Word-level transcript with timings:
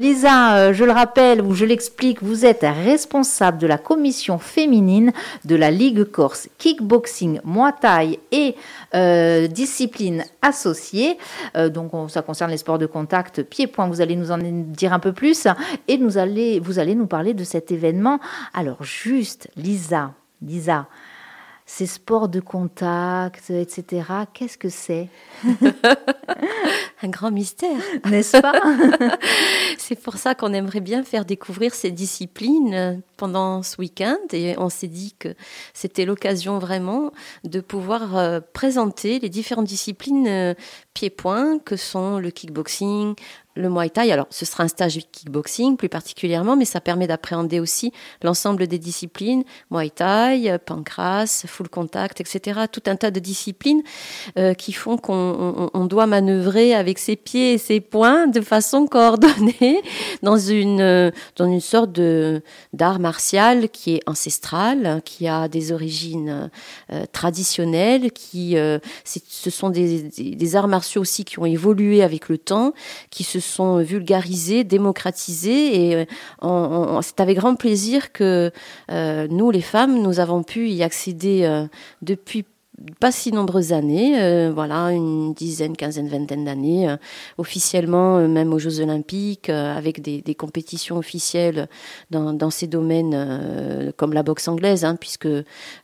Lisa, 0.00 0.56
euh, 0.56 0.72
je 0.72 0.82
le 0.86 0.92
rappelle 0.92 1.42
ou 1.42 1.52
je 1.52 1.66
l'explique, 1.66 2.22
vous 2.22 2.46
êtes 2.46 2.62
responsable 2.62 3.58
de 3.58 3.66
la 3.66 3.76
commission 3.76 4.38
féminine 4.38 5.12
de 5.44 5.54
la 5.54 5.70
Ligue 5.70 6.04
Corse 6.04 6.48
Kickboxing, 6.56 7.38
Muay 7.44 8.18
et 8.32 8.56
euh, 8.94 9.46
discipline 9.46 10.24
associée. 10.40 11.18
Euh, 11.54 11.68
donc 11.68 11.92
ça 12.08 12.22
concerne 12.22 12.50
les 12.50 12.56
sports 12.56 12.78
de 12.78 12.86
contact, 12.86 13.42
pied-point, 13.42 13.88
vous 13.88 14.00
allez 14.00 14.16
nous 14.16 14.30
en 14.30 14.38
dire 14.38 14.94
un 14.94 15.00
peu 15.00 15.12
plus 15.12 15.46
et 15.86 15.98
vous 15.98 16.16
allez 16.16 16.94
nous 16.94 17.06
parler 17.06 17.34
de 17.34 17.44
cet 17.44 17.70
événement. 17.70 18.20
Alors 18.54 18.82
juste, 18.82 19.48
Lisa, 19.54 20.14
Lisa, 20.40 20.86
ces 21.72 21.86
sports 21.86 22.28
de 22.28 22.40
contact, 22.40 23.48
etc. 23.50 24.02
Qu'est-ce 24.34 24.58
que 24.58 24.68
c'est 24.68 25.08
Un 27.02 27.08
grand 27.08 27.30
mystère, 27.30 27.80
n'est-ce 28.06 28.38
pas 28.38 28.60
C'est 29.78 29.94
pour 29.94 30.16
ça 30.16 30.34
qu'on 30.34 30.52
aimerait 30.52 30.80
bien 30.80 31.04
faire 31.04 31.24
découvrir 31.24 31.72
ces 31.72 31.92
disciplines 31.92 33.02
pendant 33.20 33.62
ce 33.62 33.76
week-end 33.78 34.16
et 34.32 34.54
on 34.56 34.70
s'est 34.70 34.88
dit 34.88 35.14
que 35.18 35.34
c'était 35.74 36.06
l'occasion 36.06 36.58
vraiment 36.58 37.12
de 37.44 37.60
pouvoir 37.60 38.16
euh, 38.16 38.40
présenter 38.54 39.18
les 39.18 39.28
différentes 39.28 39.66
disciplines 39.66 40.26
euh, 40.26 40.54
pieds-points 40.94 41.58
que 41.58 41.76
sont 41.76 42.18
le 42.18 42.30
kickboxing, 42.30 43.14
le 43.56 43.68
Muay 43.68 43.90
Thai. 43.90 44.10
Alors, 44.10 44.26
ce 44.30 44.44
sera 44.46 44.64
un 44.64 44.68
stage 44.68 44.96
de 44.96 45.02
kickboxing 45.02 45.76
plus 45.76 45.88
particulièrement, 45.88 46.56
mais 46.56 46.64
ça 46.64 46.80
permet 46.80 47.06
d'appréhender 47.06 47.60
aussi 47.60 47.92
l'ensemble 48.22 48.66
des 48.66 48.78
disciplines, 48.78 49.44
Muay 49.70 49.90
Thai, 49.90 50.56
pancras, 50.64 51.44
full 51.46 51.68
contact, 51.68 52.20
etc. 52.20 52.60
Tout 52.72 52.82
un 52.86 52.96
tas 52.96 53.10
de 53.10 53.20
disciplines 53.20 53.82
euh, 54.38 54.54
qui 54.54 54.72
font 54.72 54.96
qu'on 54.96 55.86
doit 55.86 56.06
manœuvrer 56.06 56.74
avec 56.74 56.98
ses 56.98 57.16
pieds 57.16 57.54
et 57.54 57.58
ses 57.58 57.80
poings 57.80 58.28
de 58.28 58.40
façon 58.40 58.86
coordonnée 58.86 59.82
dans 60.22 60.38
une, 60.38 61.12
dans 61.36 61.46
une 61.46 61.60
sorte 61.60 62.00
d'art 62.72 62.98
martial 63.10 63.68
qui 63.70 63.94
est 63.96 64.02
ancestral, 64.06 65.02
qui 65.04 65.26
a 65.26 65.48
des 65.48 65.72
origines 65.72 66.48
euh, 66.92 67.04
traditionnelles, 67.10 68.12
qui, 68.12 68.56
euh, 68.56 68.78
ce 69.04 69.50
sont 69.50 69.68
des, 69.68 70.02
des 70.42 70.56
arts 70.56 70.68
martiaux 70.68 71.02
aussi 71.02 71.24
qui 71.24 71.40
ont 71.40 71.44
évolué 71.58 72.04
avec 72.04 72.28
le 72.28 72.38
temps, 72.38 72.72
qui 73.10 73.24
se 73.24 73.40
sont 73.40 73.78
vulgarisés, 73.82 74.62
démocratisés. 74.62 75.62
Et 75.80 76.06
euh, 76.44 77.00
c'est 77.02 77.18
avec 77.18 77.36
grand 77.38 77.56
plaisir 77.56 78.12
que 78.12 78.52
nous, 79.38 79.50
les 79.50 79.66
femmes, 79.74 80.00
nous 80.00 80.20
avons 80.20 80.44
pu 80.44 80.68
y 80.68 80.84
accéder 80.84 81.38
depuis 82.02 82.44
pas 82.98 83.12
si 83.12 83.32
nombreuses 83.32 83.72
années, 83.72 84.20
euh, 84.20 84.50
voilà, 84.54 84.92
une 84.92 85.34
dizaine, 85.34 85.76
quinzaine, 85.76 86.08
vingtaine 86.08 86.44
d'années, 86.44 86.88
euh, 86.88 86.96
officiellement, 87.38 88.18
euh, 88.18 88.28
même 88.28 88.52
aux 88.52 88.58
Jeux 88.58 88.80
Olympiques, 88.80 89.50
avec 89.50 90.00
des, 90.00 90.34
compétitions 90.34 90.96
officielles 90.96 91.68
dans, 92.10 92.32
dans 92.32 92.50
ces 92.50 92.66
domaines 92.66 93.92
comme 93.96 94.12
la 94.12 94.22
boxe 94.22 94.48
anglaise, 94.48 94.84
hein, 94.84 94.96
puisque 94.96 95.26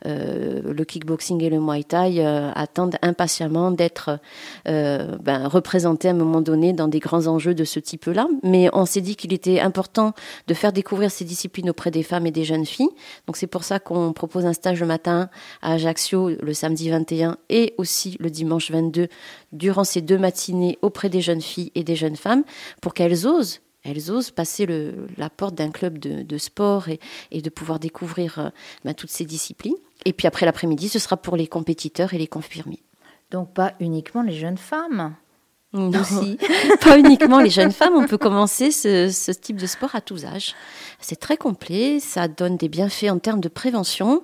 le 0.05 0.85
kickboxing 0.85 1.43
et 1.43 1.51
le 1.51 1.61
muay 1.61 1.83
thai 1.83 2.25
attendent 2.55 2.97
impatiemment 3.03 3.73
d'être 3.73 4.21
ben, 4.65 5.49
représentés 5.49 6.09
à 6.09 6.13
un 6.13 6.15
moment 6.15 6.41
donné 6.41 6.73
dans 6.73 6.89
des 6.89 7.01
grands 7.01 7.27
enjeux 7.27 7.55
de 7.55 7.65
ce 7.65 7.81
type-là. 7.81 8.29
Mais 8.45 8.71
on 8.73 8.87
s'est 8.87 9.01
dit 9.01 9.17
qu'il 9.17 9.33
était 9.33 9.61
important 9.61 10.13
de 10.47 10.55
faire 10.55 10.73
découvrir 10.73 11.11
ces 11.11 11.25
disciplines 11.25 11.69
auprès 11.69 11.91
des 11.91 12.05
femmes 12.05 12.27
et 12.27 12.31
des 12.31 12.45
jeunes 12.45 12.67
filles. 12.67 12.91
Donc 13.27 13.37
c'est 13.37 13.49
pour 13.49 13.65
ça 13.65 13.79
qu'on 13.81 14.13
propose 14.13 14.47
un 14.47 14.53
stage 14.53 14.81
le 14.81 14.87
matin 14.87 15.29
à 15.61 15.73
Ajaccio 15.73 16.31
le 16.41 16.55
samedi 16.55 16.86
21 16.91 17.37
et 17.49 17.75
aussi 17.79 18.17
le 18.21 18.31
dimanche 18.31 18.71
22 18.71 19.09
durant 19.53 19.85
ces 19.85 20.01
deux 20.01 20.19
matinées 20.19 20.79
auprès 20.83 21.09
des 21.09 21.21
jeunes 21.21 21.41
filles 21.41 21.73
et 21.75 21.85
des 21.85 21.97
jeunes 21.97 22.17
femmes 22.17 22.45
pour 22.81 22.95
qu'elles 22.95 23.27
osent 23.27 23.61
elles 23.89 24.11
osent 24.11 24.33
passer 24.33 24.67
la 25.17 25.31
porte 25.31 25.55
d'un 25.55 25.71
club 25.71 25.99
de, 25.99 26.39
sport 26.39 26.89
et, 26.89 26.99
et, 27.31 27.41
de 27.41 27.51
pouvoir 27.51 27.79
découvrir 27.79 28.39
euh, 28.41 28.49
ben, 28.85 28.95
toutes 28.95 29.11
ces 29.11 29.25
disciplines. 29.25 29.77
Et 30.05 30.13
puis 30.13 30.27
après 30.27 30.45
l'après-midi, 30.45 30.89
ce 30.89 30.99
sera 30.99 31.17
pour 31.17 31.37
les 31.37 31.47
compétiteurs 31.47 32.13
et 32.13 32.19
les 32.19 32.27
confirmés. 32.27 32.83
Donc 33.31 33.55
pas 33.55 33.75
uniquement 33.79 34.23
les 34.23 34.35
jeunes 34.35 34.59
femmes 34.59 35.15
non, 35.91 35.91
pas 36.81 36.99
uniquement 36.99 37.41
les 37.41 37.51
jeunes 37.51 37.73
femmes. 37.73 37.95
On 37.95 38.07
peut 38.07 38.19
commencer 38.19 38.71
ce, 38.71 39.11
ce, 39.11 39.31
type 39.31 39.57
de 39.57 39.67
sport 39.67 39.95
à 39.95 40.01
tous 40.01 40.25
âges. 40.25 40.55
C'est 41.01 41.21
très 41.21 41.37
complet. 41.37 42.01
Ça 42.01 42.29
donne 42.29 42.57
des 42.57 42.69
bienfaits 42.69 43.11
en 43.11 43.19
termes 43.19 43.41
de 43.41 43.49
prévention, 43.49 44.23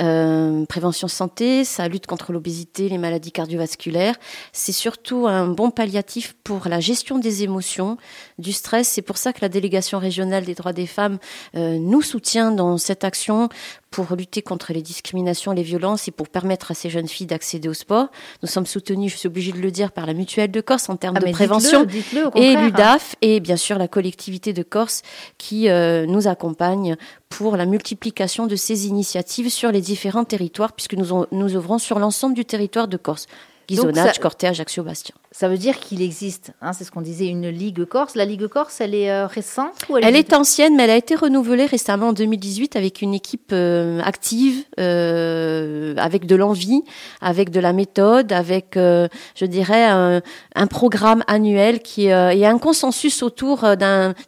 euh, 0.00 0.64
prévention 0.66 1.08
santé. 1.08 1.64
Ça 1.64 1.88
lutte 1.88 2.06
contre 2.06 2.32
l'obésité, 2.32 2.88
les 2.88 2.98
maladies 2.98 3.32
cardiovasculaires. 3.32 4.14
C'est 4.52 4.72
surtout 4.72 5.26
un 5.26 5.46
bon 5.48 5.70
palliatif 5.70 6.34
pour 6.42 6.68
la 6.68 6.80
gestion 6.80 7.18
des 7.18 7.42
émotions, 7.42 7.98
du 8.38 8.52
stress. 8.52 8.88
C'est 8.88 9.02
pour 9.02 9.18
ça 9.18 9.32
que 9.32 9.40
la 9.42 9.48
délégation 9.48 9.98
régionale 9.98 10.44
des 10.44 10.54
droits 10.54 10.72
des 10.72 10.86
femmes 10.86 11.18
euh, 11.54 11.78
nous 11.78 12.02
soutient 12.02 12.50
dans 12.50 12.78
cette 12.78 13.04
action 13.04 13.48
pour 13.96 14.14
lutter 14.14 14.42
contre 14.42 14.74
les 14.74 14.82
discriminations, 14.82 15.52
les 15.52 15.62
violences 15.62 16.06
et 16.06 16.10
pour 16.10 16.28
permettre 16.28 16.70
à 16.70 16.74
ces 16.74 16.90
jeunes 16.90 17.08
filles 17.08 17.26
d'accéder 17.26 17.66
au 17.66 17.72
sport. 17.72 18.08
Nous 18.42 18.48
sommes 18.48 18.66
soutenus, 18.66 19.10
je 19.10 19.16
suis 19.16 19.26
obligée 19.26 19.52
de 19.52 19.58
le 19.58 19.70
dire, 19.70 19.90
par 19.90 20.04
la 20.04 20.12
mutuelle 20.12 20.50
de 20.50 20.60
Corse 20.60 20.90
en 20.90 20.96
termes 20.96 21.16
ah 21.16 21.24
de 21.24 21.32
prévention 21.32 21.84
dites 21.84 22.12
-le, 22.12 22.30
et 22.34 22.56
l'UDAF 22.56 23.16
et 23.22 23.40
bien 23.40 23.56
sûr 23.56 23.78
la 23.78 23.88
collectivité 23.88 24.52
de 24.52 24.62
Corse 24.62 25.00
qui 25.38 25.70
euh, 25.70 26.04
nous 26.04 26.28
accompagne 26.28 26.96
pour 27.30 27.56
la 27.56 27.64
multiplication 27.64 28.46
de 28.46 28.54
ces 28.54 28.86
initiatives 28.86 29.48
sur 29.48 29.72
les 29.72 29.80
différents 29.80 30.26
territoires 30.26 30.74
puisque 30.74 30.92
nous, 30.92 31.24
nous 31.32 31.56
œuvrons 31.56 31.78
sur 31.78 31.98
l'ensemble 31.98 32.34
du 32.34 32.44
territoire 32.44 32.88
de 32.88 32.98
Corse. 32.98 33.26
Ghisonacci, 33.66 34.20
Corté, 34.20 34.46
Ajaccio, 34.46 34.82
Bastia. 34.82 35.14
Ça 35.38 35.48
veut 35.48 35.58
dire 35.58 35.80
qu'il 35.80 36.00
existe, 36.00 36.52
hein, 36.62 36.72
c'est 36.72 36.84
ce 36.84 36.90
qu'on 36.90 37.02
disait, 37.02 37.26
une 37.26 37.50
Ligue 37.50 37.84
Corse. 37.84 38.14
La 38.14 38.24
Ligue 38.24 38.46
Corse, 38.46 38.80
elle 38.80 38.94
est 38.94 39.10
euh, 39.10 39.26
récente 39.26 39.74
ou 39.90 39.98
elle, 39.98 40.04
elle 40.04 40.16
est... 40.16 40.32
ancienne, 40.32 40.74
mais 40.76 40.84
elle 40.84 40.90
a 40.90 40.96
été 40.96 41.14
renouvelée 41.14 41.66
récemment 41.66 42.08
en 42.08 42.12
2018 42.14 42.74
avec 42.74 43.02
une 43.02 43.12
équipe 43.12 43.50
euh, 43.52 44.00
active, 44.00 44.64
euh, 44.80 45.94
avec 45.98 46.24
de 46.24 46.36
l'envie, 46.36 46.80
avec 47.20 47.50
de 47.50 47.60
la 47.60 47.74
méthode, 47.74 48.32
avec, 48.32 48.78
euh, 48.78 49.08
je 49.34 49.44
dirais, 49.44 49.84
un, 49.84 50.22
un, 50.54 50.66
programme 50.66 51.22
annuel 51.26 51.80
qui 51.80 52.10
euh, 52.10 52.30
et 52.30 52.46
un 52.46 52.56
consensus 52.56 53.22
autour 53.22 53.66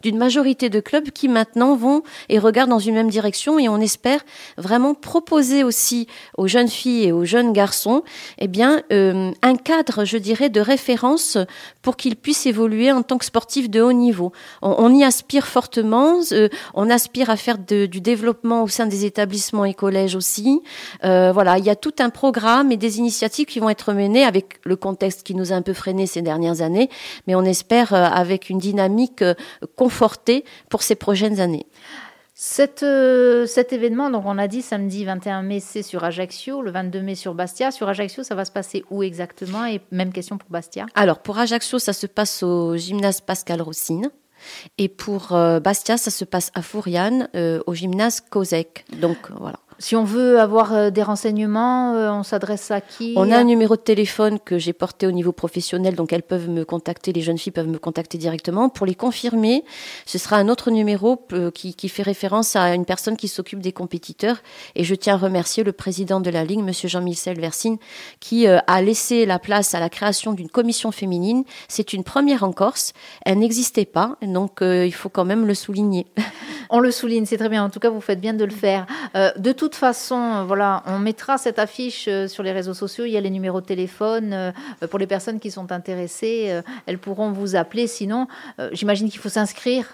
d'une 0.03 0.17
majorité 0.19 0.69
de 0.69 0.79
clubs 0.79 1.09
qui 1.09 1.27
maintenant 1.27 1.75
vont 1.75 2.03
et 2.29 2.37
regardent 2.37 2.69
dans 2.69 2.77
une 2.77 2.93
même 2.93 3.09
direction 3.09 3.57
et 3.57 3.67
on 3.67 3.81
espère 3.81 4.19
vraiment 4.57 4.93
proposer 4.93 5.63
aussi 5.63 6.05
aux 6.37 6.47
jeunes 6.47 6.67
filles 6.67 7.05
et 7.05 7.11
aux 7.11 7.25
jeunes 7.25 7.51
garçons, 7.51 8.03
eh 8.37 8.47
bien, 8.47 8.83
un 8.91 9.55
cadre, 9.55 10.05
je 10.05 10.17
dirais, 10.17 10.49
de 10.49 10.61
référence 10.61 10.98
pour 11.81 11.97
qu'ils 11.97 12.15
puissent 12.15 12.45
évoluer 12.45 12.91
en 12.91 13.03
tant 13.03 13.17
que 13.17 13.25
sportifs 13.25 13.69
de 13.69 13.81
haut 13.81 13.93
niveau. 13.93 14.31
On, 14.61 14.93
y 14.93 15.03
aspire 15.03 15.47
fortement, 15.47 16.19
euh, 16.31 16.49
on 16.73 16.89
aspire 16.89 17.29
à 17.29 17.37
faire 17.37 17.57
du 17.57 18.01
développement 18.01 18.63
au 18.63 18.67
sein 18.67 18.85
des 18.85 19.05
établissements 19.05 19.65
et 19.65 19.73
collèges 19.73 20.15
aussi. 20.15 20.61
Euh, 21.03 21.31
voilà, 21.31 21.57
il 21.57 21.65
y 21.65 21.69
a 21.69 21.75
tout 21.75 21.93
un 21.99 22.09
programme 22.09 22.71
et 22.71 22.77
des 22.77 22.97
initiatives 22.99 23.45
qui 23.45 23.59
vont 23.59 23.69
être 23.69 23.93
menées 23.93 24.23
avec 24.23 24.59
le 24.63 24.75
contexte 24.75 25.23
qui 25.23 25.35
nous 25.35 25.51
a 25.51 25.55
un 25.55 25.61
peu 25.61 25.73
freiné 25.73 26.07
ces 26.07 26.21
dernières 26.21 26.61
années, 26.61 26.89
mais 27.27 27.35
on 27.35 27.43
espère 27.43 27.93
euh, 27.93 28.03
avec 28.03 28.49
une 28.49 28.59
dynamique 28.59 29.23
confortée 29.75 30.43
pour 30.69 30.83
ces 30.83 30.95
prochaines 30.95 31.39
années. 31.39 31.65
Cet, 32.41 32.83
euh, 32.83 33.45
cet, 33.45 33.73
événement, 33.73 34.09
donc 34.09 34.23
on 34.25 34.37
a 34.37 34.47
dit 34.47 34.61
samedi 34.61 35.03
21 35.03 35.41
mai, 35.41 35.59
c'est 35.59 35.83
sur 35.83 36.05
Ajaccio, 36.05 36.61
le 36.61 36.71
22 36.71 37.01
mai 37.01 37.15
sur 37.15 37.33
Bastia. 37.33 37.69
Sur 37.69 37.89
Ajaccio, 37.89 38.23
ça 38.23 38.33
va 38.33 38.45
se 38.45 38.51
passer 38.53 38.85
où 38.89 39.03
exactement? 39.03 39.65
Et 39.65 39.81
même 39.91 40.13
question 40.13 40.37
pour 40.37 40.49
Bastia. 40.49 40.85
Alors 40.95 41.19
pour 41.19 41.37
Ajaccio, 41.37 41.79
ça 41.79 41.91
se 41.91 42.07
passe 42.07 42.41
au 42.41 42.77
gymnase 42.77 43.19
Pascal 43.19 43.61
Rossine. 43.61 44.09
Et 44.77 44.87
pour 44.87 45.33
euh, 45.33 45.59
Bastia, 45.59 45.97
ça 45.97 46.11
se 46.11 46.23
passe 46.23 46.49
à 46.55 46.61
Fouriane, 46.61 47.27
euh, 47.35 47.61
au 47.67 47.73
gymnase 47.73 48.21
Kozek. 48.21 48.85
Donc 49.01 49.17
voilà. 49.37 49.59
Si 49.81 49.95
on 49.95 50.03
veut 50.03 50.41
avoir 50.41 50.73
euh, 50.73 50.89
des 50.89 51.03
renseignements, 51.03 51.93
euh, 51.93 52.11
on 52.11 52.23
s'adresse 52.23 52.69
à 52.69 52.81
qui 52.81 53.13
On 53.15 53.31
a 53.31 53.37
un 53.37 53.45
numéro 53.45 53.77
de 53.77 53.81
téléphone 53.81 54.37
que 54.37 54.57
j'ai 54.57 54.73
porté 54.73 55.07
au 55.07 55.11
niveau 55.11 55.31
professionnel, 55.31 55.95
donc 55.95 56.11
elles 56.11 56.23
peuvent 56.23 56.49
me 56.49 56.65
contacter, 56.65 57.13
les 57.13 57.21
jeunes 57.21 57.37
filles 57.37 57.53
peuvent 57.53 57.69
me 57.69 57.79
contacter 57.79 58.17
directement. 58.17 58.67
Pour 58.67 58.85
les 58.85 58.93
confirmer, 58.93 59.63
ce 60.05 60.17
sera 60.17 60.35
un 60.35 60.49
autre 60.49 60.69
numéro 60.69 61.25
euh, 61.31 61.49
qui, 61.49 61.75
qui 61.75 61.87
fait 61.87 62.03
référence 62.03 62.57
à 62.57 62.75
une 62.75 62.83
personne 62.83 63.15
qui 63.15 63.29
s'occupe 63.29 63.61
des 63.61 63.71
compétiteurs. 63.71 64.41
Et 64.75 64.83
je 64.83 64.95
tiens 64.95 65.13
à 65.13 65.17
remercier 65.17 65.63
le 65.63 65.71
président 65.71 66.19
de 66.19 66.29
la 66.29 66.43
Ligue, 66.43 66.59
Monsieur 66.59 66.89
Jean-Michel 66.89 67.39
Versine, 67.39 67.77
qui 68.19 68.47
a 68.47 68.81
laissé 68.81 69.25
la 69.25 69.39
place 69.39 69.73
à 69.75 69.79
la 69.79 69.89
création 69.89 70.33
d'une 70.33 70.49
commission 70.49 70.91
féminine. 70.91 71.45
C'est 71.69 71.93
une 71.93 72.03
première 72.03 72.43
en 72.43 72.51
Corse. 72.51 72.91
Elle 73.25 73.39
n'existait 73.39 73.85
pas, 73.85 74.17
donc 74.21 74.59
il 74.61 74.93
faut 74.93 75.09
quand 75.09 75.25
même 75.25 75.45
le 75.45 75.53
souligner. 75.53 76.05
On 76.69 76.79
le 76.79 76.91
souligne, 76.91 77.25
c'est 77.25 77.37
très 77.37 77.49
bien. 77.49 77.63
En 77.63 77.69
tout 77.69 77.79
cas, 77.79 77.89
vous 77.89 78.01
faites 78.01 78.21
bien 78.21 78.33
de 78.33 78.45
le 78.45 78.51
faire. 78.51 78.85
de 79.15 79.51
toute 79.51 79.68
toute 79.69 79.79
façon, 79.79 80.45
voilà, 80.45 80.83
on 80.87 80.99
mettra 80.99 81.37
cette 81.37 81.59
affiche 81.59 82.05
euh, 82.07 82.27
sur 82.27 82.43
les 82.43 82.51
réseaux 82.51 82.73
sociaux. 82.73 83.05
Il 83.05 83.11
y 83.11 83.17
a 83.17 83.21
les 83.21 83.29
numéros 83.29 83.61
de 83.61 83.65
téléphone 83.65 84.33
euh, 84.33 84.51
pour 84.89 84.99
les 84.99 85.07
personnes 85.07 85.39
qui 85.39 85.51
sont 85.51 85.71
intéressées. 85.71 86.47
Euh, 86.49 86.61
elles 86.85 86.97
pourront 86.97 87.31
vous 87.31 87.55
appeler. 87.55 87.87
Sinon, 87.87 88.27
j'imagine 88.71 89.09
qu'il 89.09 89.19
faut 89.19 89.29
s'inscrire. 89.29 89.85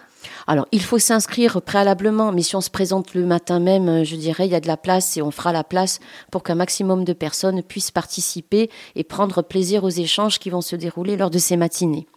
Alors, 0.47 0.65
il 0.71 0.81
faut 0.81 0.97
s'inscrire 0.97 1.61
préalablement, 1.61 2.31
mais 2.31 2.41
si 2.41 2.55
on 2.55 2.61
se 2.61 2.69
présente 2.69 3.13
le 3.13 3.25
matin 3.25 3.59
même, 3.59 4.03
je 4.03 4.15
dirais, 4.15 4.47
il 4.47 4.51
y 4.51 4.55
a 4.55 4.59
de 4.59 4.67
la 4.67 4.77
place 4.77 5.17
et 5.17 5.21
on 5.21 5.29
fera 5.29 5.51
la 5.51 5.63
place 5.63 5.99
pour 6.31 6.41
qu'un 6.41 6.55
maximum 6.55 7.03
de 7.03 7.13
personnes 7.13 7.61
puissent 7.61 7.91
participer 7.91 8.69
et 8.95 9.03
prendre 9.03 9.41
plaisir 9.43 9.83
aux 9.83 9.89
échanges 9.89 10.39
qui 10.39 10.49
vont 10.49 10.61
se 10.61 10.75
dérouler 10.75 11.17
lors 11.17 11.29
de 11.29 11.37
ces 11.37 11.57
matinées. 11.57 12.07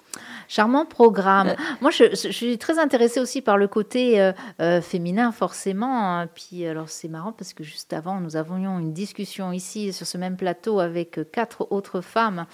Charmant 0.48 0.86
programme. 0.86 1.54
Moi, 1.80 1.90
je, 1.90 2.14
suis 2.14 2.58
très 2.58 2.78
intéressée 2.78 3.20
aussi 3.20 3.42
par 3.42 3.56
le 3.56 3.68
côté 3.68 4.32
féminin, 4.82 5.30
forcément. 5.32 6.26
Puis, 6.34 6.66
alors, 6.66 6.88
c'est 6.88 7.08
marrant 7.08 7.32
parce 7.32 7.52
que 7.52 7.62
juste 7.62 7.92
avant, 7.92 8.20
nous 8.20 8.36
avions 8.36 8.78
une 8.78 8.92
discussion 8.92 9.52
ici 9.52 9.92
sur 9.92 10.06
ce 10.06 10.16
même 10.18 10.36
plateau 10.36 10.80
avec 10.80 11.20
quatre 11.32 11.70
autres 11.70 12.00
femmes 12.00 12.46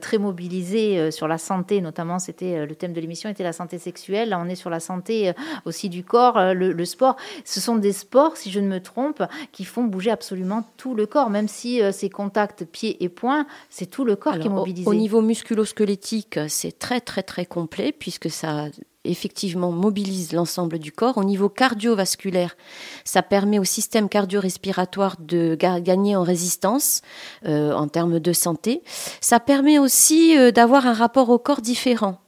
très 0.00 0.18
mobilisées 0.18 1.10
sur 1.10 1.28
la 1.28 1.38
santé, 1.38 1.80
notamment, 1.80 2.18
c'était 2.18 2.66
le 2.66 2.74
thème 2.74 2.92
de 2.92 3.00
l'émission 3.00 3.30
était 3.30 3.42
la 3.42 3.52
santé 3.52 3.78
sexuelle. 3.78 4.30
Là, 4.30 4.38
on 4.38 4.48
est 4.48 4.54
sur 4.54 4.70
la 4.70 4.80
santé 4.80 5.32
aussi 5.64 5.88
du 5.88 6.04
corps, 6.04 6.54
le, 6.54 6.72
le 6.72 6.84
sport. 6.84 7.16
Ce 7.44 7.60
sont 7.60 7.76
des 7.76 7.92
sports, 7.92 8.36
si 8.36 8.50
je 8.50 8.60
ne 8.60 8.68
me 8.68 8.80
trompe, 8.80 9.22
qui 9.52 9.64
font 9.64 9.84
bouger 9.84 10.10
absolument 10.10 10.64
tout 10.76 10.94
le 10.94 11.06
corps, 11.06 11.30
même 11.30 11.48
si 11.48 11.82
euh, 11.82 11.92
ces 11.92 12.10
contacts 12.10 12.64
pieds 12.64 13.02
et 13.02 13.08
poings, 13.08 13.46
c'est 13.68 13.86
tout 13.86 14.04
le 14.04 14.16
corps 14.16 14.38
qui 14.38 14.46
est 14.46 14.50
mobilisé. 14.50 14.88
Au, 14.88 14.94
niveau 14.94 15.22
musculo-squelettique, 15.22 16.38
c'est 16.48 16.78
très 16.78 17.00
très 17.00 17.22
très 17.30 17.46
complet 17.46 17.92
puisque 17.92 18.28
ça 18.28 18.66
effectivement 19.04 19.70
mobilise 19.70 20.32
l'ensemble 20.32 20.80
du 20.80 20.90
corps. 20.90 21.16
Au 21.16 21.22
niveau 21.22 21.48
cardiovasculaire, 21.48 22.56
ça 23.04 23.22
permet 23.22 23.60
au 23.60 23.64
système 23.64 24.08
cardio-respiratoire 24.08 25.14
de 25.20 25.54
gagner 25.54 26.16
en 26.16 26.24
résistance 26.24 27.02
euh, 27.46 27.72
en 27.72 27.86
termes 27.86 28.18
de 28.18 28.32
santé. 28.32 28.82
Ça 29.20 29.38
permet 29.38 29.78
aussi 29.78 30.36
euh, 30.36 30.50
d'avoir 30.50 30.86
un 30.86 30.92
rapport 30.92 31.30
au 31.30 31.38
corps 31.38 31.60
différent. 31.60 32.18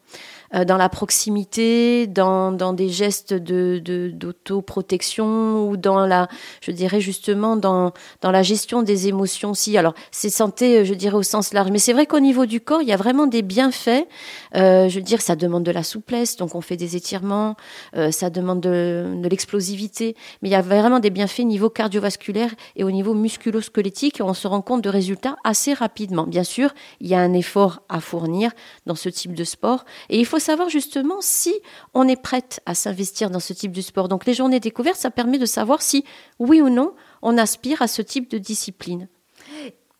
Euh, 0.55 0.65
dans 0.65 0.77
la 0.77 0.89
proximité, 0.89 2.07
dans, 2.07 2.53
dans 2.53 2.75
des 2.75 2.91
gestes 2.91 3.33
de, 3.33 3.81
d'autoprotection 4.15 5.69
ou 5.69 5.79
dans 5.79 6.05
la, 6.05 6.29
je 6.61 6.73
dirais 6.73 7.01
justement 7.01 7.57
dans, 7.57 7.93
dans 8.21 8.31
la 8.31 8.43
gestion 8.43 8.83
des 8.83 9.09
émotions 9.09 9.53
aussi. 9.53 9.79
Alors 9.79 9.95
c'est 10.11 10.29
santé, 10.29 10.85
je 10.85 10.93
dirais 10.93 11.17
au 11.17 11.23
sens 11.23 11.55
large, 11.55 11.71
mais 11.71 11.79
c'est 11.79 11.95
vrai 11.95 12.05
qu'au 12.05 12.21
niveau 12.21 12.45
du 12.45 12.61
corps, 12.61 12.83
il 12.83 12.89
y 12.89 12.93
a 12.93 12.99
vraiment 12.99 13.27
des 13.27 13.41
bienfaits. 13.41 14.07
Euh, 14.55 14.89
je 14.91 14.97
veux 14.97 15.05
dire, 15.05 15.23
ça 15.23 15.37
demande 15.37 15.63
de 15.63 15.71
la 15.71 15.83
souplesse, 15.83 16.37
donc 16.37 16.55
on 16.55 16.61
fait 16.61 16.77
des 16.77 16.97
étirements, 16.97 17.57
euh, 17.97 18.11
ça 18.11 18.29
demande 18.29 18.61
de, 18.61 19.07
de 19.23 19.29
l'explosivité, 19.29 20.17
mais 20.43 20.51
il 20.51 20.53
y 20.53 20.57
a 20.57 20.63
vraiment 20.63 21.01
des 21.01 21.11
bienfaits 21.11 21.41
au 21.41 21.45
niveau 21.45 21.71
cardiovasculaire 21.71 22.51
et 22.77 22.85
au 22.85 22.91
niveau 22.91 23.15
musculo-squelettique 23.15 24.21
et 24.21 24.23
on 24.23 24.35
se 24.35 24.47
rend 24.47 24.61
compte 24.61 24.83
de 24.83 24.91
résultats 24.91 25.37
assez 25.45 25.73
rapidement. 25.73 26.27
Bien 26.27 26.45
sûr, 26.45 26.75
il 27.01 27.09
y 27.09 27.15
a 27.15 27.21
un 27.21 27.33
effort 27.33 27.81
à 27.89 28.01
fournir 28.01 28.51
dans 28.85 28.95
ce 28.97 29.09
type 29.09 29.35
de 29.35 29.45
sport 29.45 29.85
et 30.11 30.19
il 30.19 30.27
faut 30.27 30.42
savoir 30.43 30.69
justement 30.69 31.21
si 31.21 31.55
on 31.95 32.07
est 32.07 32.21
prête 32.21 32.61
à 32.67 32.75
s'investir 32.75 33.31
dans 33.31 33.41
ce 33.41 33.53
type 33.53 33.73
de 33.73 33.81
sport. 33.81 34.09
Donc 34.09 34.27
les 34.27 34.35
journées 34.35 34.61
découvertes, 34.61 34.99
ça 34.99 35.11
permet 35.11 35.39
de 35.39 35.47
savoir 35.47 35.81
si, 35.81 36.05
oui 36.39 36.61
ou 36.61 36.69
non, 36.69 36.95
on 37.23 37.39
aspire 37.39 37.81
à 37.81 37.89
ce 37.89 38.03
type 38.03 38.31
de 38.31 38.39
discipline. 38.39 39.09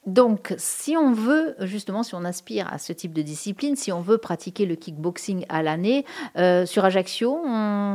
Donc, 0.07 0.53
si 0.59 0.97
on 0.97 1.13
veut, 1.13 1.55
justement, 1.61 2.03
si 2.03 2.17
on 2.17 2.25
aspire 2.25 2.67
à 2.73 2.79
ce 2.79 2.93
type 2.93 3.13
de 3.13 3.23
discipline, 3.23 3.77
si 3.77 3.93
on 3.93 4.01
veut 4.01 4.19
pratiquer 4.19 4.67
le 4.67 4.75
kickboxing 4.75 5.47
à 5.49 5.63
l'année, 5.63 6.05
euh, 6.37 6.67
sur 6.67 6.85
Ajaccio, 6.85 7.41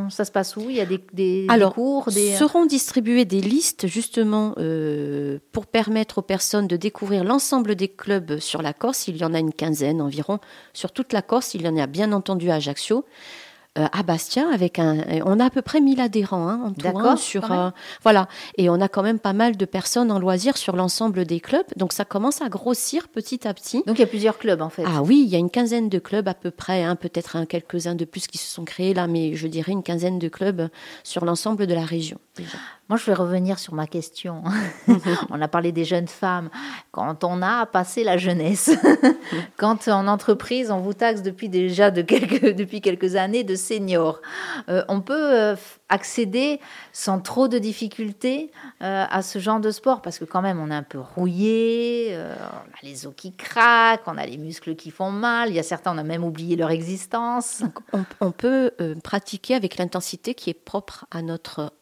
ça 0.09 0.23
se 0.23 0.31
passe 0.31 0.55
où? 0.55 0.69
Il 0.69 0.77
y 0.77 0.79
a 0.79 0.85
des, 0.85 1.03
des, 1.11 1.45
Alors, 1.49 1.73
cours 1.73 2.09
des... 2.09 2.35
seront 2.35 2.65
distribuées 2.65 3.25
des 3.25 3.41
listes, 3.41 3.87
justement, 3.87 4.53
euh, 4.57 5.39
pour 5.51 5.67
permettre 5.67 6.19
aux 6.19 6.21
personnes 6.21 6.67
de 6.67 6.77
découvrir 6.77 7.25
l'ensemble 7.25 7.75
des 7.75 7.89
clubs 7.89 8.39
sur 8.39 8.61
la 8.61 8.71
Corse. 8.71 9.09
Il 9.09 9.17
y 9.17 9.25
en 9.25 9.33
a 9.33 9.39
une 9.39 9.53
quinzaine 9.53 10.01
environ. 10.01 10.39
Sur 10.73 10.93
toute 10.93 11.11
la 11.11 11.21
Corse, 11.21 11.55
il 11.55 11.63
y 11.63 11.67
en 11.67 11.75
a 11.75 11.87
bien 11.87 12.13
entendu 12.13 12.51
à 12.51 12.55
Ajaccio. 12.55 13.03
Euh, 13.77 13.87
à 13.91 14.03
Bastia 14.03 14.47
avec 14.51 14.79
un 14.79 15.03
on 15.25 15.39
a 15.39 15.45
à 15.45 15.49
peu 15.49 15.61
près 15.61 15.81
1000 15.81 15.99
adhérents 15.99 16.47
hein, 16.47 16.61
en 16.65 16.71
tout 16.71 16.97
hein, 16.97 17.15
sur 17.15 17.51
euh, 17.51 17.69
voilà. 18.01 18.27
Et 18.57 18.69
on 18.69 18.81
a 18.81 18.87
quand 18.87 19.03
même 19.03 19.19
pas 19.19 19.33
mal 19.33 19.55
de 19.55 19.65
personnes 19.65 20.11
en 20.11 20.19
loisirs 20.19 20.57
sur 20.57 20.75
l'ensemble 20.75 21.25
des 21.25 21.39
clubs. 21.39 21.65
Donc 21.75 21.93
ça 21.93 22.05
commence 22.05 22.41
à 22.41 22.49
grossir 22.49 23.07
petit 23.07 23.47
à 23.47 23.53
petit. 23.53 23.83
Donc 23.85 23.97
il 23.97 24.01
y 24.01 24.03
a 24.03 24.07
plusieurs 24.07 24.37
clubs 24.37 24.61
en 24.61 24.69
fait. 24.69 24.83
Ah 24.85 25.01
oui 25.03 25.23
il 25.25 25.29
y 25.29 25.35
a 25.35 25.39
une 25.39 25.49
quinzaine 25.49 25.89
de 25.89 25.99
clubs 25.99 26.27
à 26.27 26.33
peu 26.33 26.51
près 26.51 26.83
hein, 26.83 26.95
peut-être 26.95 27.35
un 27.35 27.45
quelques-uns 27.45 27.95
de 27.95 28.05
plus 28.05 28.27
qui 28.27 28.37
se 28.37 28.47
sont 28.47 28.65
créés 28.65 28.93
là 28.93 29.07
mais 29.07 29.35
je 29.35 29.47
dirais 29.47 29.71
une 29.71 29.83
quinzaine 29.83 30.19
de 30.19 30.27
clubs 30.27 30.69
sur 31.03 31.25
l'ensemble 31.25 31.67
de 31.67 31.73
la 31.73 31.85
région 31.85 32.19
moi, 32.89 32.97
je 32.97 33.05
vais 33.05 33.13
revenir 33.13 33.59
sur 33.59 33.73
ma 33.73 33.85
question. 33.85 34.43
on 35.29 35.41
a 35.41 35.47
parlé 35.49 35.73
des 35.73 35.83
jeunes 35.83 36.07
femmes. 36.07 36.49
Quand 36.91 37.25
on 37.25 37.41
a 37.41 37.65
passé 37.65 38.05
la 38.05 38.17
jeunesse, 38.17 38.71
quand 39.57 39.89
en 39.89 40.07
entreprise, 40.07 40.71
on 40.71 40.79
vous 40.79 40.93
taxe 40.93 41.21
depuis 41.21 41.49
déjà 41.49 41.91
de 41.91 42.01
quelques, 42.01 42.53
depuis 42.55 42.79
quelques 42.79 43.17
années 43.17 43.43
de 43.43 43.55
seniors, 43.55 44.21
euh, 44.69 44.85
on 44.87 45.01
peut 45.01 45.33
euh, 45.33 45.55
accéder 45.89 46.59
sans 46.91 47.19
trop 47.19 47.47
de 47.47 47.57
difficultés 47.57 48.51
euh, 48.81 49.05
à 49.09 49.21
ce 49.21 49.39
genre 49.39 49.59
de 49.59 49.71
sport 49.71 50.01
parce 50.01 50.19
que 50.19 50.25
quand 50.25 50.41
même 50.41 50.59
on 50.59 50.69
est 50.69 50.75
un 50.75 50.83
peu 50.83 50.99
rouillé, 50.99 52.15
on 52.15 52.73
a 52.73 52.83
les 52.83 53.07
os 53.07 53.13
qui 53.15 53.33
craquent, 53.33 54.07
on 54.07 54.17
a 54.17 54.25
les 54.25 54.37
muscles 54.37 54.75
qui 54.75 54.91
font 54.91 55.11
mal, 55.11 55.49
il 55.49 55.55
y 55.55 55.59
a 55.59 55.63
certains 55.63 55.93
on 55.95 55.97
a 55.97 56.03
même 56.03 56.23
oublié 56.23 56.55
leur 56.55 56.71
existence. 56.71 57.63
on, 58.21 58.31
peut 58.31 58.71
pratiquer 59.03 59.55
avec 59.55 59.77
l'intensité 59.77 60.33
qui 60.33 60.49
est 60.49 60.53
propre 60.53 61.05
à 61.11 61.21
notre 61.21 61.73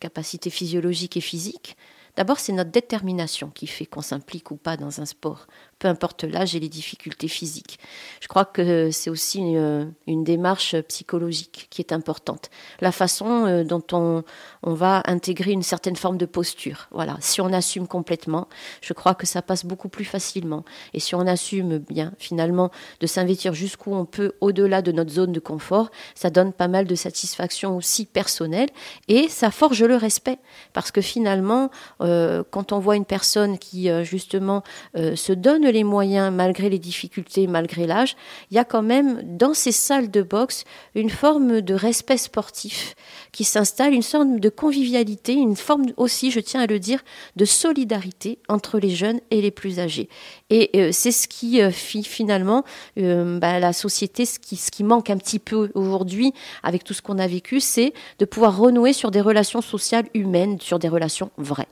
capacité 0.00 0.50
physiologique 0.50 1.16
et 1.16 1.20
physique. 1.20 1.76
D'abord, 2.18 2.40
c'est 2.40 2.52
notre 2.52 2.72
détermination 2.72 3.48
qui 3.48 3.68
fait 3.68 3.86
qu'on 3.86 4.02
s'implique 4.02 4.50
ou 4.50 4.56
pas 4.56 4.76
dans 4.76 5.00
un 5.00 5.04
sport 5.04 5.46
peu 5.78 5.88
importe 5.88 6.24
l'âge 6.24 6.54
et 6.54 6.60
les 6.60 6.68
difficultés 6.68 7.28
physiques. 7.28 7.78
Je 8.20 8.28
crois 8.28 8.44
que 8.44 8.90
c'est 8.90 9.10
aussi 9.10 9.40
une, 9.40 10.24
démarche 10.24 10.76
psychologique 10.88 11.68
qui 11.70 11.80
est 11.80 11.92
importante. 11.92 12.50
La 12.80 12.90
façon 12.90 13.46
euh, 13.46 13.64
dont 13.64 13.84
on, 13.92 14.24
on, 14.62 14.74
va 14.74 15.02
intégrer 15.06 15.52
une 15.52 15.62
certaine 15.62 15.94
forme 15.96 16.18
de 16.18 16.26
posture. 16.26 16.88
Voilà. 16.90 17.16
Si 17.20 17.40
on 17.40 17.52
assume 17.52 17.86
complètement, 17.86 18.48
je 18.82 18.92
crois 18.92 19.14
que 19.14 19.26
ça 19.26 19.42
passe 19.42 19.64
beaucoup 19.64 19.88
plus 19.88 20.04
facilement. 20.04 20.64
Et 20.92 21.00
si 21.00 21.14
on 21.14 21.20
assume 21.20 21.78
bien, 21.78 22.12
finalement, 22.18 22.70
de 23.00 23.06
s'investir 23.06 23.54
jusqu'où 23.54 23.94
on 23.94 24.04
peut 24.04 24.32
au-delà 24.40 24.82
de 24.82 24.90
notre 24.90 25.12
zone 25.12 25.32
de 25.32 25.40
confort, 25.40 25.90
ça 26.14 26.30
donne 26.30 26.52
pas 26.52 26.68
mal 26.68 26.86
de 26.86 26.94
satisfaction 26.94 27.76
aussi 27.76 28.04
personnelle 28.04 28.68
et 29.06 29.28
ça 29.28 29.50
forge 29.50 29.82
le 29.84 29.96
respect. 29.96 30.38
Parce 30.72 30.90
que 30.90 31.00
finalement, 31.00 31.70
euh, 32.02 32.07
quand 32.50 32.72
on 32.72 32.78
voit 32.78 32.96
une 32.96 33.04
personne 33.04 33.58
qui, 33.58 33.90
euh, 33.90 34.04
justement, 34.04 34.62
se 34.94 35.32
donne 35.32 35.66
les 35.66 35.84
moyens, 35.84 36.32
malgré 36.32 36.68
les 36.68 36.78
difficultés, 36.78 37.46
malgré 37.46 37.86
l'âge, 37.86 38.16
il 38.50 38.56
y 38.56 38.58
a 38.58 38.64
quand 38.64 38.82
même 38.82 39.22
dans 39.24 39.54
ces 39.54 39.72
salles 39.72 40.10
de 40.10 40.22
boxe 40.22 40.64
une 40.94 41.10
forme 41.10 41.60
de 41.60 41.74
respect 41.74 42.16
sportif 42.16 42.94
qui 43.32 43.44
s'installe, 43.44 43.94
une 43.94 44.02
sorte 44.02 44.40
de 44.40 44.48
convivialité, 44.48 45.32
une 45.32 45.56
forme 45.56 45.86
aussi, 45.96 46.30
je 46.30 46.40
tiens 46.40 46.60
à 46.60 46.66
le 46.66 46.78
dire, 46.78 47.00
de 47.36 47.44
solidarité 47.44 48.38
entre 48.48 48.78
les 48.78 48.90
jeunes 48.90 49.20
et 49.30 49.40
les 49.40 49.50
plus 49.50 49.78
âgés. 49.78 50.08
Et 50.50 50.70
euh, 50.74 50.90
c'est 50.92 51.12
ce 51.12 51.28
qui 51.28 51.62
euh, 51.62 51.70
finalement 51.70 52.64
euh, 52.98 53.38
bah, 53.38 53.58
la 53.58 53.72
société, 53.72 54.24
ce 54.24 54.38
qui, 54.38 54.56
ce 54.56 54.70
qui 54.70 54.84
manque 54.84 55.10
un 55.10 55.18
petit 55.18 55.38
peu 55.38 55.70
aujourd'hui 55.74 56.32
avec 56.62 56.84
tout 56.84 56.94
ce 56.94 57.02
qu'on 57.02 57.18
a 57.18 57.26
vécu, 57.26 57.60
c'est 57.60 57.92
de 58.18 58.24
pouvoir 58.24 58.56
renouer 58.56 58.92
sur 58.92 59.10
des 59.10 59.20
relations 59.20 59.60
sociales 59.60 60.06
humaines, 60.14 60.58
sur 60.60 60.78
des 60.78 60.88
relations 60.88 61.30
vraies. 61.36 61.68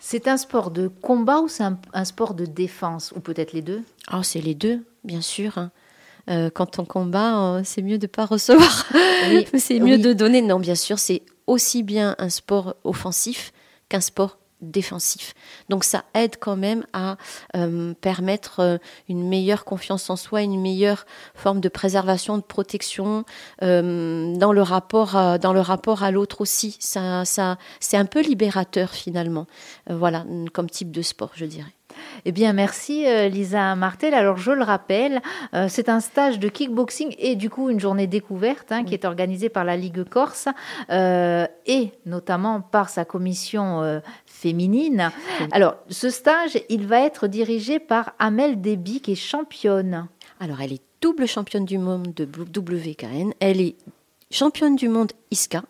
C'est 0.00 0.28
un 0.28 0.36
sport 0.36 0.70
de 0.70 0.88
combat 0.88 1.40
ou 1.40 1.48
c'est 1.48 1.64
un, 1.92 2.04
sport 2.04 2.34
de 2.34 2.46
défense 2.46 3.12
Ou 3.16 3.20
peut-être 3.20 3.52
les 3.52 3.62
deux? 3.62 3.82
Oh, 4.12 4.22
C'est 4.22 4.40
les 4.40 4.54
deux, 4.54 4.84
bien 5.04 5.20
sûr. 5.20 5.58
Hein. 5.58 5.70
Euh, 6.30 6.50
quand 6.50 6.78
on 6.78 6.84
combat, 6.84 7.56
euh, 7.56 7.62
c'est 7.64 7.82
mieux 7.82 7.98
de 7.98 8.06
ne 8.06 8.10
pas 8.10 8.26
recevoir. 8.26 8.86
c'est 9.58 9.80
mieux 9.80 9.98
de 9.98 10.12
donner. 10.12 10.42
Non, 10.42 10.58
bien 10.58 10.74
sûr, 10.74 10.98
c'est 10.98 11.22
aussi 11.46 11.82
bien 11.82 12.14
un 12.18 12.28
sport 12.28 12.76
offensif 12.84 13.52
qu'un 13.88 14.00
sport 14.00 14.37
défensif. 14.60 15.34
Donc 15.68 15.84
ça 15.84 16.04
aide 16.14 16.36
quand 16.38 16.56
même 16.56 16.84
à 16.92 17.16
euh, 17.56 17.94
permettre 18.00 18.60
euh, 18.60 18.78
une 19.08 19.28
meilleure 19.28 19.64
confiance 19.64 20.10
en 20.10 20.16
soi, 20.16 20.42
une 20.42 20.60
meilleure 20.60 21.06
forme 21.34 21.60
de 21.60 21.68
préservation, 21.68 22.36
de 22.38 22.42
protection 22.42 23.24
euh, 23.62 24.34
dans 24.36 24.52
le 24.52 24.62
rapport 24.62 25.16
à, 25.16 25.38
dans 25.38 25.52
le 25.52 25.60
rapport 25.60 26.02
à 26.02 26.10
l'autre 26.10 26.40
aussi. 26.40 26.76
Ça, 26.80 27.24
ça, 27.24 27.58
c'est 27.80 27.96
un 27.96 28.06
peu 28.06 28.20
libérateur 28.20 28.90
finalement. 28.90 29.46
voilà, 29.88 30.24
comme 30.52 30.68
type 30.68 30.90
de 30.90 31.02
sport, 31.02 31.30
je 31.34 31.44
dirais. 31.44 31.72
Eh 32.24 32.32
bien, 32.32 32.52
merci 32.52 33.06
Lisa 33.28 33.74
Martel. 33.74 34.14
Alors, 34.14 34.36
je 34.36 34.52
le 34.52 34.62
rappelle, 34.62 35.20
euh, 35.54 35.66
c'est 35.68 35.88
un 35.88 36.00
stage 36.00 36.38
de 36.38 36.48
kickboxing 36.48 37.14
et 37.18 37.36
du 37.36 37.50
coup 37.50 37.70
une 37.70 37.80
journée 37.80 38.06
découverte 38.06 38.72
hein, 38.72 38.84
qui 38.84 38.94
est 38.94 39.04
organisée 39.04 39.48
par 39.48 39.64
la 39.64 39.76
Ligue 39.76 40.04
Corse 40.04 40.48
euh, 40.90 41.46
et 41.66 41.92
notamment 42.06 42.60
par 42.60 42.88
sa 42.88 43.04
commission 43.04 44.00
féminine. 44.38 45.10
Alors, 45.52 45.76
ce 45.90 46.10
stage, 46.10 46.58
il 46.68 46.86
va 46.86 47.00
être 47.00 47.26
dirigé 47.26 47.78
par 47.78 48.14
Amel 48.18 48.60
Déby 48.60 49.00
qui 49.00 49.12
est 49.12 49.16
championne. 49.16 50.08
Alors, 50.40 50.60
elle 50.60 50.72
est 50.72 50.82
double 51.00 51.26
championne 51.26 51.64
du 51.64 51.78
monde 51.78 52.14
de 52.14 52.24
WKN. 52.24 53.32
Elle 53.40 53.60
est 53.60 53.76
championne 54.30 54.76
du 54.76 54.88
monde 54.88 55.12
ISCA 55.30 55.64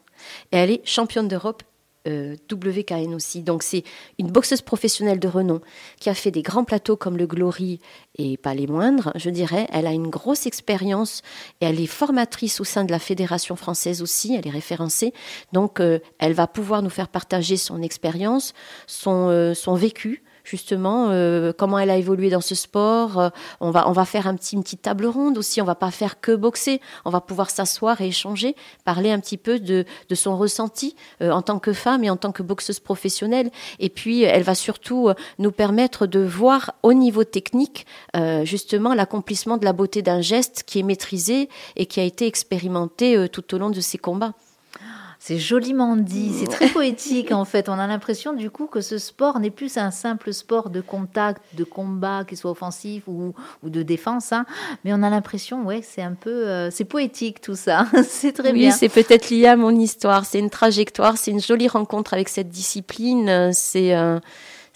et 0.53 0.57
elle 0.57 0.71
est 0.71 0.87
championne 0.87 1.29
d'Europe 1.29 1.63
euh, 2.07 2.37
WKN 2.51 3.15
aussi. 3.15 3.43
Donc 3.43 3.63
c'est 3.63 3.83
une 4.19 4.31
boxeuse 4.31 4.63
professionnelle 4.63 5.19
de 5.19 5.29
renom 5.29 5.61
qui 6.01 6.11
a 6.11 6.15
fait 6.15 6.31
des 6.31 6.43
grands 6.43 6.65
plateaux 6.65 6.97
comme 6.97 7.17
le 7.17 7.27
Glory 7.27 7.81
et 8.17 8.37
pas 8.37 8.55
les 8.55 8.67
moindres, 8.67 9.13
je 9.17 9.31
dirais. 9.31 9.67
Elle 9.73 9.87
a 9.87 9.93
une 9.93 10.09
grosse 10.09 10.47
expérience 10.47 11.23
et 11.61 11.67
elle 11.67 11.81
est 11.81 11.87
formatrice 11.87 12.61
au 12.61 12.65
sein 12.65 12.85
de 12.85 12.93
la 12.93 12.99
Fédération 12.99 13.57
française 13.57 14.03
aussi, 14.03 14.35
elle 14.35 14.47
est 14.47 14.51
référencée. 14.51 15.13
Donc 15.53 15.81
euh, 15.81 15.99
elle 16.19 16.35
va 16.35 16.47
pouvoir 16.47 16.83
nous 16.83 16.91
faire 16.91 17.09
partager 17.09 17.57
son 17.57 17.83
expérience, 17.83 18.55
son, 18.87 19.29
euh, 19.29 19.55
son 19.55 19.75
vécu 19.75 20.23
justement 20.49 21.09
comment 21.57 21.79
elle 21.79 21.91
a 21.91 21.97
évolué 21.97 22.31
dans 22.31 22.41
ce 22.41 22.55
sport. 22.55 23.31
on 23.61 23.71
va 23.71 23.89
on 23.89 23.93
va 23.93 24.05
faire 24.05 24.27
un 24.27 24.35
petit 24.35 24.57
une 24.57 24.63
petite 24.63 24.83
table 24.83 25.07
ronde 25.07 25.39
aussi. 25.39 25.61
On 25.61 25.65
va 25.65 25.75
pas 25.75 25.91
faire 25.91 26.21
que 26.21 26.35
boxer. 26.35 26.81
On 27.05 27.11
va 27.11 27.21
pouvoir 27.21 27.51
s'asseoir 27.51 28.01
et 28.01 28.09
échanger, 28.09 28.57
parler 28.85 29.11
un 29.11 29.21
petit 29.21 29.37
peu 29.37 29.59
de 29.59 29.85
de 30.09 30.15
son 30.15 30.37
ressenti 30.37 30.97
en 31.21 31.43
tant 31.43 31.59
que 31.59 31.73
femme 31.73 32.05
et 32.05 32.11
en 32.11 32.17
tant 32.17 32.33
que 32.33 32.43
boxeuse 32.43 32.81
professionnelle. 32.81 33.51
Et 33.79 33.91
puis 33.91 34.23
elle 34.23 34.43
va 34.43 34.55
surtout 34.55 35.11
nous 35.39 35.53
permettre 35.53 36.07
de 36.07 36.21
voir 36.21 36.75
au 36.83 36.93
niveau 36.93 37.25
technique 37.25 37.87
justement 38.45 38.95
l'accomplissement 38.95 39.57
de 39.57 39.65
la 39.65 39.73
beauté 39.73 40.03
d'un 40.03 40.21
geste 40.21 40.65
qui 40.67 40.79
est 40.79 40.85
maîtrisé 40.85 41.49
et 41.77 41.87
qui 41.87 42.01
a 42.01 42.05
été 42.05 42.27
expérimenté 42.27 43.29
tout 43.29 43.55
au 43.55 43.59
long 43.59 43.71
de 43.71 43.81
ces 43.81 43.99
combats. 43.99 44.35
C'est 45.21 45.39
joliment 45.39 45.97
dit, 45.97 46.33
c'est 46.39 46.47
très 46.47 46.69
poétique 46.69 47.33
en 47.33 47.45
fait. 47.45 47.69
On 47.69 47.73
a 47.73 47.87
l'impression 47.89 48.33
du 48.33 48.51
coup 48.51 48.67
que 48.67 48.81
ce 48.81 48.99
sport 48.99 49.41
n'est 49.41 49.51
plus 49.51 49.77
un 49.77 49.91
simple 49.91 50.33
sport 50.33 50.71
de 50.71 50.81
contact, 50.81 51.43
de 51.55 51.65
combat, 51.65 52.25
qu'il 52.25 52.39
soit 52.39 52.53
offensif 52.53 53.03
ou, 53.09 53.35
de 53.65 53.83
défense, 53.83 54.33
hein. 54.33 54.47
mais 54.85 54.93
on 54.95 55.03
a 55.03 55.11
l'impression, 55.11 55.65
ouais, 55.65 55.81
c'est 55.83 56.03
un 56.03 56.15
peu, 56.15 56.47
euh, 56.47 56.71
c'est 56.71 56.85
poétique 56.85 57.41
tout 57.41 57.57
ça. 57.57 57.87
c'est 58.09 58.33
très 58.33 58.53
oui, 58.53 58.61
bien. 58.61 58.71
c'est 58.71 58.89
peut-être 58.89 59.31
lié 59.31 59.47
à 59.47 59.57
mon 59.57 59.75
histoire. 59.75 60.25
C'est 60.25 60.39
une 60.39 60.51
trajectoire, 60.51 61.17
c'est 61.17 61.33
une 61.33 61.41
jolie 61.41 61.69
rencontre 61.69 62.15
avec 62.15 62.29
cette 62.29 62.49
discipline. 62.49 63.51
C'est 63.53 63.97
euh, 63.97 64.21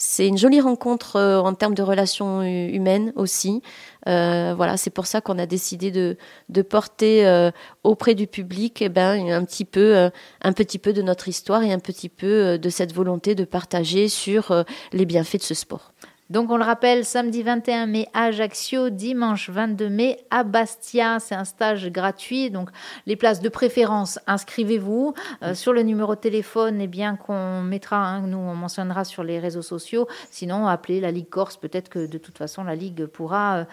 c'est 0.04 0.26
une 0.26 0.37
jolie 0.37 0.61
rencontre 0.61 1.14
euh, 1.14 1.38
en 1.38 1.54
termes 1.54 1.75
de 1.75 1.82
relations 1.82 2.42
humaines 2.42 3.12
aussi. 3.14 3.62
Euh, 4.09 4.52
voilà, 4.56 4.76
c'est 4.76 4.90
pour 4.90 5.06
ça 5.06 5.21
qu'on 5.21 5.38
a 5.38 5.47
décidé 5.47 5.92
de, 5.92 6.16
porter 6.62 7.25
euh, 7.25 7.52
auprès 7.85 8.16
du 8.16 8.26
public 8.26 8.82
eh 8.82 8.88
ben, 8.88 9.30
un 9.30 9.44
petit 9.44 9.64
peu 9.64 10.11
de 10.42 11.02
notre 11.02 11.28
histoire 11.28 11.62
et 11.62 11.73
un 11.73 11.78
petit 11.78 12.09
peu 12.09 12.59
de 12.59 12.68
cette 12.68 12.92
volonté 12.92 13.37
de 13.37 13.44
partager 13.44 14.09
sur 14.09 14.64
les 14.92 15.06
bienfaits 15.06 15.37
de 15.37 15.42
ce 15.42 15.54
sport. 15.54 15.92
Donc 16.33 16.51
on 16.51 16.57
le 16.57 16.65
rappelle, 16.65 17.05
samedi 17.05 17.43
21 17.43 17.85
mai 17.85 18.09
à 18.15 18.25
Ajaccio, 18.25 18.89
dimanche 18.89 19.51
22 19.51 19.91
mai 19.91 20.17
à 20.31 20.45
Bastia. 20.45 21.19
C'est 21.21 21.35
un 21.35 21.45
stage 21.45 21.91
gratuit. 21.91 22.51
Donc 22.51 22.71
les 23.07 23.17
places 23.17 23.43
de 23.43 23.51
préférence, 23.51 24.19
inscrivez-vous 24.27 25.12
euh, 25.43 25.53
sur 25.53 25.75
le 25.75 25.83
numéro 25.83 26.15
de 26.15 26.21
téléphone. 26.21 26.81
Et 26.81 26.85
eh 26.85 26.87
bien 26.87 27.17
qu'on 27.17 27.61
mettra, 27.61 27.99
hein, 27.99 28.23
nous 28.27 28.39
on 28.39 28.55
mentionnera 28.55 29.05
sur 29.05 29.25
les 29.25 29.39
réseaux 29.41 29.61
sociaux. 29.61 30.09
Sinon 30.31 30.67
appelez 30.67 31.03
la 31.03 31.11
Ligue 31.11 31.29
Corse. 31.29 31.59
Peut-être 31.59 31.91
que 31.91 32.07
de 32.07 32.17
toute 32.17 32.39
façon 32.39 32.65
la 32.65 32.77
Ligue 32.77 33.05
pourra 33.05 33.57
euh, 33.57 33.65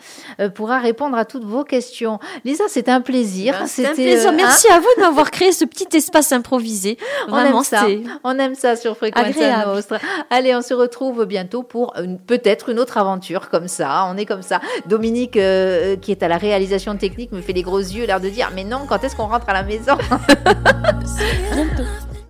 euh, 0.42 0.50
pourra 0.50 0.80
répondre 0.80 1.18
à 1.18 1.24
toutes 1.24 1.46
vos 1.46 1.63
questions. 1.63 2.20
Lisa, 2.44 2.66
c'était 2.68 2.92
un 2.92 3.00
plaisir. 3.00 3.56
Ben, 3.58 3.68
c'était 3.68 3.88
un 3.88 3.94
plaisir. 3.94 4.34
Merci 4.34 4.68
hein 4.70 4.75
à 4.75 4.80
vous 4.82 5.01
d'avoir 5.01 5.32
créé 5.32 5.54
ce 5.54 5.63
petit 5.63 5.96
espace 5.96 6.34
improvisé. 6.34 6.98
Vraiment, 7.30 7.60
on 7.60 7.60
aime 7.60 7.63
ça. 7.63 7.88
On 8.25 8.38
aime 8.38 8.56
ça 8.56 8.75
sur 8.75 8.98
Fréquence 8.98 9.34
Nostra. 9.66 10.00
Allez, 10.30 10.54
on 10.54 10.62
se 10.62 10.74
retrouve 10.74 11.25
bientôt 11.25 11.63
pour 11.63 11.94
peut-être 12.28 12.49
être 12.50 12.70
une 12.70 12.79
autre 12.79 12.98
aventure 12.98 13.50
comme 13.50 13.68
ça. 13.68 14.08
On 14.12 14.18
est 14.18 14.25
comme 14.25 14.41
ça. 14.41 14.60
Dominique, 14.86 15.38
euh, 15.38 15.96
qui 15.96 16.12
est 16.12 16.24
à 16.24 16.27
la 16.27 16.38
réalisation 16.38 16.96
technique, 16.98 17.32
me 17.32 17.41
fait 17.41 17.53
les 17.53 17.63
gros 17.63 17.79
yeux, 17.79 18.06
l'air 18.06 18.20
de 18.20 18.29
dire 18.29 18.51
Mais 18.56 18.63
non, 18.63 18.86
quand 18.88 19.03
est-ce 19.03 19.15
qu'on 19.15 19.27
rentre 19.27 19.50
à 19.50 19.53
la 19.53 19.63
maison? 19.63 19.98